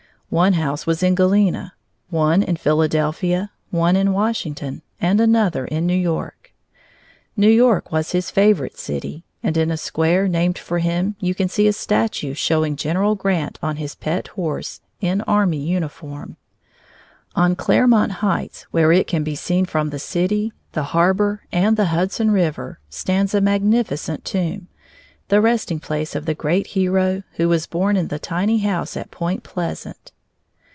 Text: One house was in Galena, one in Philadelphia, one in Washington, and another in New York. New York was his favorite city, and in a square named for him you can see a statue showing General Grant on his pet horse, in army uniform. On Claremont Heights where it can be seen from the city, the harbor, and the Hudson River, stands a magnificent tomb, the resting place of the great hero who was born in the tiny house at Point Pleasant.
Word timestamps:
One 0.31 0.53
house 0.53 0.87
was 0.87 1.03
in 1.03 1.13
Galena, 1.15 1.73
one 2.09 2.41
in 2.41 2.55
Philadelphia, 2.55 3.51
one 3.69 3.97
in 3.97 4.13
Washington, 4.13 4.81
and 5.01 5.19
another 5.19 5.65
in 5.65 5.85
New 5.85 5.93
York. 5.93 6.53
New 7.35 7.49
York 7.49 7.91
was 7.91 8.13
his 8.13 8.31
favorite 8.31 8.79
city, 8.79 9.25
and 9.43 9.57
in 9.57 9.69
a 9.69 9.75
square 9.75 10.29
named 10.29 10.57
for 10.57 10.79
him 10.79 11.17
you 11.19 11.35
can 11.35 11.49
see 11.49 11.67
a 11.67 11.73
statue 11.73 12.33
showing 12.33 12.77
General 12.77 13.13
Grant 13.15 13.59
on 13.61 13.75
his 13.75 13.93
pet 13.93 14.29
horse, 14.29 14.79
in 15.01 15.19
army 15.23 15.57
uniform. 15.59 16.37
On 17.35 17.53
Claremont 17.53 18.13
Heights 18.23 18.65
where 18.71 18.93
it 18.93 19.07
can 19.07 19.25
be 19.25 19.35
seen 19.35 19.65
from 19.65 19.89
the 19.89 19.99
city, 19.99 20.53
the 20.71 20.83
harbor, 20.95 21.43
and 21.51 21.75
the 21.75 21.87
Hudson 21.87 22.31
River, 22.31 22.79
stands 22.89 23.33
a 23.35 23.41
magnificent 23.41 24.23
tomb, 24.23 24.69
the 25.27 25.41
resting 25.41 25.81
place 25.81 26.15
of 26.15 26.25
the 26.25 26.33
great 26.33 26.67
hero 26.67 27.21
who 27.33 27.49
was 27.49 27.67
born 27.67 27.97
in 27.97 28.07
the 28.07 28.17
tiny 28.17 28.59
house 28.59 28.95
at 28.95 29.11
Point 29.11 29.43
Pleasant. 29.43 30.13